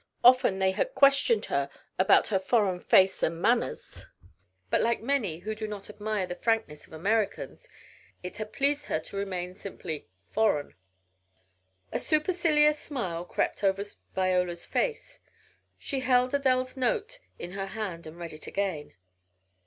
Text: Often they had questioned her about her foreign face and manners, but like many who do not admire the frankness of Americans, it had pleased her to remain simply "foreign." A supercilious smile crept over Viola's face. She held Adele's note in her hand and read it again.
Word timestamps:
Often 0.23 0.57
they 0.57 0.71
had 0.71 0.95
questioned 0.95 1.45
her 1.45 1.69
about 1.99 2.29
her 2.29 2.39
foreign 2.39 2.79
face 2.79 3.21
and 3.21 3.39
manners, 3.39 4.07
but 4.71 4.81
like 4.81 5.03
many 5.03 5.37
who 5.37 5.53
do 5.53 5.67
not 5.67 5.91
admire 5.91 6.25
the 6.25 6.33
frankness 6.33 6.87
of 6.87 6.93
Americans, 6.93 7.69
it 8.23 8.37
had 8.37 8.51
pleased 8.51 8.85
her 8.85 8.99
to 8.99 9.15
remain 9.15 9.53
simply 9.53 10.07
"foreign." 10.31 10.73
A 11.91 11.99
supercilious 11.99 12.79
smile 12.79 13.23
crept 13.25 13.63
over 13.63 13.83
Viola's 14.15 14.65
face. 14.65 15.19
She 15.77 15.99
held 15.99 16.33
Adele's 16.33 16.75
note 16.75 17.19
in 17.37 17.51
her 17.51 17.67
hand 17.67 18.07
and 18.07 18.17
read 18.17 18.33
it 18.33 18.47
again. 18.47 18.95